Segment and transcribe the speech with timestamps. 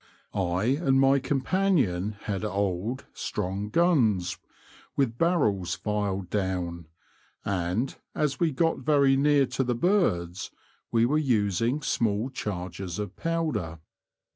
[0.33, 4.39] I and my companion had old, strong guns
[4.95, 6.87] with barrels filed down,
[7.45, 10.49] and, as we got very near to the birds,
[10.91, 13.77] we were using small charges of powder.